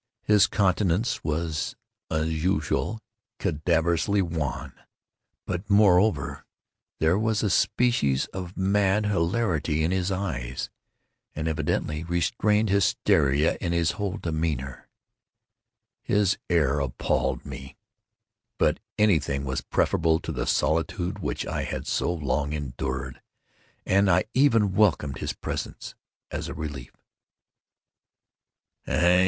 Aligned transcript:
His 0.23 0.47
countenance 0.47 1.23
was, 1.23 1.75
as 2.09 2.43
usual, 2.43 2.97
cadaverously 3.37 4.19
wan—but, 4.23 5.69
moreover, 5.69 6.43
there 6.97 7.19
was 7.19 7.43
a 7.43 7.51
species 7.51 8.25
of 8.33 8.57
mad 8.57 9.05
hilarity 9.05 9.83
in 9.83 9.91
his 9.91 10.11
eyes—an 10.11 11.47
evidently 11.47 12.03
restrained 12.03 12.71
hysteria 12.71 13.57
in 13.61 13.73
his 13.73 13.91
whole 13.91 14.17
demeanor. 14.17 14.89
His 16.01 16.35
air 16.49 16.79
appalled 16.79 17.45
me—but 17.45 18.79
anything 18.97 19.43
was 19.45 19.61
preferable 19.61 20.19
to 20.21 20.31
the 20.31 20.47
solitude 20.47 21.19
which 21.19 21.45
I 21.45 21.61
had 21.61 21.85
so 21.85 22.11
long 22.11 22.53
endured, 22.53 23.21
and 23.85 24.09
I 24.09 24.23
even 24.33 24.73
welcomed 24.73 25.19
his 25.19 25.33
presence 25.33 25.93
as 26.31 26.47
a 26.47 26.55
relief. 26.55 26.91